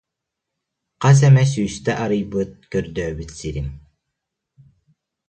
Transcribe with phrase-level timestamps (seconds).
[1.01, 3.67] Хас эмэ сүүстэ арыйбыт, көрдөөбүт сирим